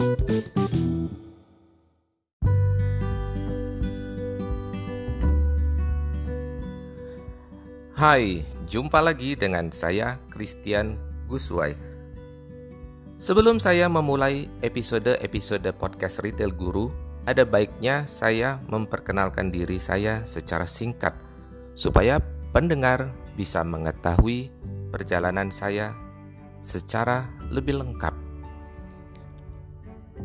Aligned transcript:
Hai, 0.00 0.16
jumpa 8.64 9.04
lagi 9.04 9.36
dengan 9.36 9.68
saya 9.68 10.16
Christian 10.32 10.96
Guswai. 11.28 11.76
Sebelum 13.20 13.60
saya 13.60 13.92
memulai 13.92 14.48
episode-episode 14.64 15.68
podcast 15.76 16.24
Retail 16.24 16.56
Guru, 16.56 16.88
ada 17.28 17.44
baiknya 17.44 18.08
saya 18.08 18.56
memperkenalkan 18.72 19.52
diri 19.52 19.76
saya 19.76 20.24
secara 20.24 20.64
singkat 20.64 21.12
supaya 21.76 22.24
pendengar 22.56 23.12
bisa 23.36 23.60
mengetahui 23.60 24.48
perjalanan 24.88 25.52
saya 25.52 25.92
secara 26.64 27.28
lebih 27.52 27.84
lengkap. 27.84 28.29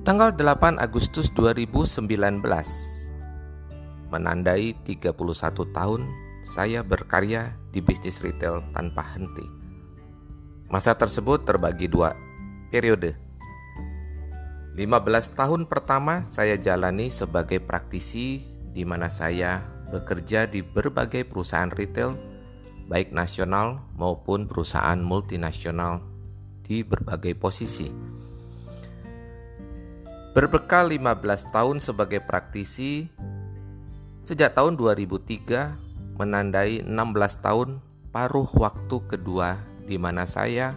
Tanggal 0.00 0.32
8 0.32 0.80
Agustus 0.80 1.28
2019 1.36 2.08
menandai 4.08 4.72
31 4.88 5.12
tahun 5.76 6.08
saya 6.48 6.80
berkarya 6.80 7.52
di 7.68 7.84
bisnis 7.84 8.24
retail 8.24 8.64
tanpa 8.72 9.04
henti. 9.12 9.44
Masa 10.72 10.96
tersebut 10.96 11.44
terbagi 11.44 11.92
dua 11.92 12.16
periode. 12.72 13.20
15 14.80 15.36
tahun 15.36 15.68
pertama 15.68 16.24
saya 16.24 16.56
jalani 16.56 17.12
sebagai 17.12 17.60
praktisi 17.60 18.40
di 18.72 18.88
mana 18.88 19.12
saya 19.12 19.60
bekerja 19.92 20.48
di 20.48 20.64
berbagai 20.64 21.28
perusahaan 21.28 21.68
retail 21.68 22.16
baik 22.88 23.12
nasional 23.12 23.84
maupun 23.92 24.48
perusahaan 24.48 24.96
multinasional 24.96 26.00
di 26.64 26.80
berbagai 26.80 27.36
posisi. 27.36 27.92
Berbekal 30.32 30.88
15 30.88 31.52
tahun 31.52 31.76
sebagai 31.76 32.24
praktisi, 32.24 33.04
sejak 34.24 34.56
tahun 34.56 34.80
2003 34.80 36.16
menandai 36.16 36.80
16 36.88 37.44
tahun 37.44 37.84
paruh 38.16 38.48
waktu 38.56 38.96
kedua 39.12 39.60
di 39.84 40.00
mana 40.00 40.24
saya 40.24 40.72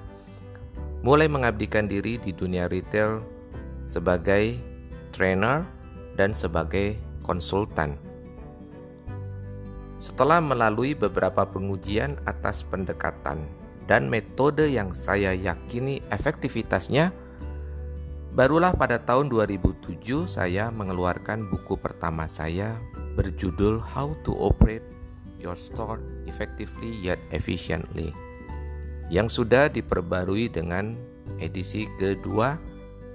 mulai 1.07 1.31
mengabdikan 1.31 1.87
diri 1.87 2.19
di 2.19 2.35
dunia 2.35 2.67
retail 2.67 3.23
sebagai 3.87 4.59
trainer 5.15 5.63
dan 6.19 6.35
sebagai 6.35 6.99
konsultan. 7.23 7.95
Setelah 10.03 10.43
melalui 10.43 10.99
beberapa 10.99 11.47
pengujian 11.47 12.19
atas 12.27 12.59
pendekatan 12.67 13.47
dan 13.87 14.11
metode 14.11 14.67
yang 14.67 14.91
saya 14.91 15.31
yakini 15.31 16.03
efektivitasnya, 16.11 17.15
barulah 18.35 18.75
pada 18.75 18.99
tahun 18.99 19.31
2007 19.31 20.27
saya 20.27 20.67
mengeluarkan 20.67 21.47
buku 21.47 21.79
pertama 21.79 22.27
saya 22.27 22.75
berjudul 23.15 23.79
How 23.79 24.11
to 24.27 24.35
Operate 24.35 24.83
your 25.39 25.55
store 25.55 26.03
effectively 26.27 26.91
yet 26.99 27.15
efficiently 27.31 28.11
yang 29.07 29.31
sudah 29.31 29.71
diperbarui 29.71 30.51
dengan 30.51 30.99
edisi 31.39 31.87
kedua 31.95 32.59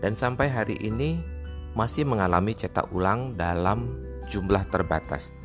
dan 0.00 0.16
sampai 0.16 0.48
hari 0.48 0.80
ini 0.80 1.20
masih 1.76 2.08
mengalami 2.08 2.56
cetak 2.56 2.88
ulang 2.96 3.36
dalam 3.36 3.92
jumlah 4.32 4.64
terbatas 4.72 5.36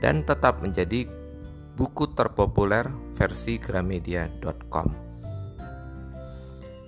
dan 0.00 0.24
tetap 0.24 0.64
menjadi 0.64 1.04
buku 1.76 2.16
terpopuler 2.16 2.88
versi 3.12 3.60
gramedia.com. 3.60 5.09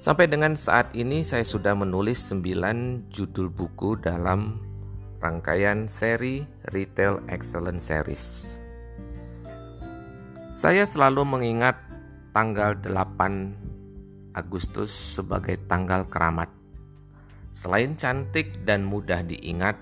Sampai 0.02 0.26
dengan 0.26 0.58
saat 0.58 0.90
ini 0.98 1.22
saya 1.22 1.46
sudah 1.46 1.78
menulis 1.78 2.18
9 2.34 3.06
judul 3.06 3.46
buku 3.46 3.94
dalam 4.02 4.58
rangkaian 5.22 5.86
seri 5.86 6.42
Retail 6.74 7.22
Excellence 7.30 7.86
Series. 7.86 8.58
Saya 10.58 10.90
selalu 10.90 11.22
mengingat 11.22 11.78
tanggal 12.34 12.74
8 12.82 14.34
Agustus 14.34 14.90
sebagai 14.90 15.54
tanggal 15.70 16.10
keramat. 16.10 16.50
Selain 17.54 17.94
cantik 17.94 18.66
dan 18.66 18.82
mudah 18.82 19.22
diingat, 19.22 19.78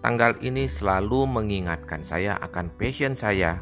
tanggal 0.00 0.32
ini 0.40 0.64
selalu 0.64 1.28
mengingatkan 1.28 2.00
saya 2.00 2.40
akan 2.40 2.72
passion 2.72 3.12
saya 3.12 3.60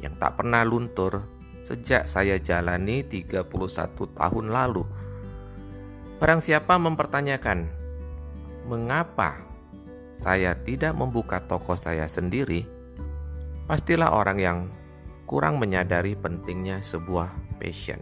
yang 0.00 0.16
tak 0.16 0.40
pernah 0.40 0.64
luntur 0.64 1.28
sejak 1.60 2.08
saya 2.08 2.40
jalani 2.40 3.04
31 3.04 3.44
tahun 3.92 4.48
lalu. 4.48 5.12
Barang 6.14 6.38
siapa 6.38 6.78
mempertanyakan, 6.78 7.66
mengapa 8.70 9.34
saya 10.14 10.54
tidak 10.54 10.94
membuka 10.94 11.42
toko 11.42 11.74
saya 11.74 12.06
sendiri, 12.06 12.62
pastilah 13.66 14.14
orang 14.14 14.38
yang 14.38 14.58
kurang 15.26 15.58
menyadari 15.58 16.14
pentingnya 16.14 16.78
sebuah 16.86 17.34
passion. 17.58 17.98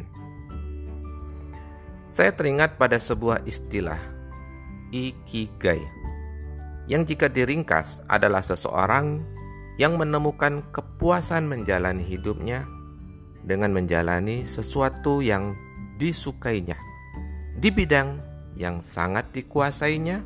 Saya 2.12 2.36
teringat 2.36 2.76
pada 2.76 3.00
sebuah 3.00 3.48
istilah 3.48 3.96
ikigai 4.92 5.80
yang 6.84 7.08
jika 7.08 7.32
diringkas 7.32 8.04
adalah 8.12 8.44
seseorang 8.44 9.24
yang 9.80 9.96
menemukan 9.96 10.60
kepuasan 10.68 11.48
menjalani 11.48 12.04
hidupnya 12.04 12.68
dengan 13.40 13.72
menjalani 13.72 14.44
sesuatu 14.44 15.24
yang 15.24 15.56
disukainya 15.96 16.91
di 17.56 17.68
bidang 17.68 18.20
yang 18.56 18.80
sangat 18.80 19.32
dikuasainya, 19.32 20.20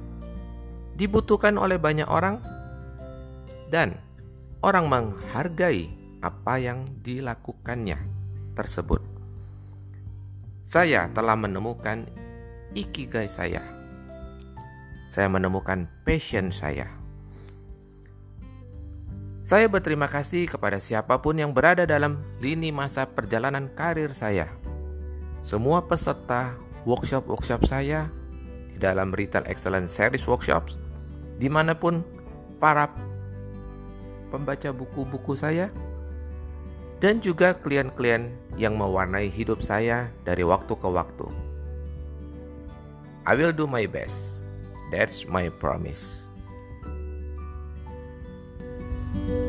dibutuhkan 0.99 1.59
oleh 1.59 1.79
banyak 1.79 2.07
orang, 2.07 2.39
dan 3.71 3.99
orang 4.63 4.87
menghargai 4.87 5.91
apa 6.23 6.55
yang 6.59 6.87
dilakukannya 7.03 7.99
tersebut. 8.55 9.03
Saya 10.67 11.07
telah 11.15 11.39
menemukan 11.39 12.07
ikigai 12.75 13.31
saya. 13.31 13.63
Saya 15.07 15.31
menemukan 15.31 15.87
passion 16.03 16.51
saya. 16.51 16.91
Saya 19.47 19.71
berterima 19.71 20.11
kasih 20.11 20.51
kepada 20.51 20.83
siapa 20.83 21.23
pun 21.23 21.39
yang 21.39 21.55
berada 21.55 21.87
dalam 21.87 22.19
lini 22.43 22.75
masa 22.75 23.07
perjalanan 23.07 23.71
karir 23.71 24.11
saya. 24.11 24.51
Semua 25.39 25.87
peserta 25.87 26.59
workshop-workshop 26.87 27.67
saya 27.67 28.07
di 28.71 28.79
dalam 28.79 29.11
Retail 29.11 29.45
Excellence 29.51 29.91
Series 29.91 30.25
Workshops, 30.25 30.79
di 31.37 31.51
mana 31.51 31.75
pun 31.75 32.07
para 32.63 32.89
pembaca 34.31 34.71
buku-buku 34.71 35.35
saya, 35.35 35.69
dan 37.03 37.21
juga 37.21 37.53
klien-klien 37.59 38.33
yang 38.57 38.79
mewarnai 38.79 39.29
hidup 39.29 39.61
saya 39.61 40.09
dari 40.25 40.47
waktu 40.47 40.73
ke 40.73 40.89
waktu. 40.89 41.27
I 43.27 43.35
will 43.35 43.53
do 43.53 43.67
my 43.67 43.85
best. 43.91 44.47
That's 44.95 45.27
my 45.27 45.51
promise. 45.51 46.31
thank 49.17 49.29
you 49.33 49.46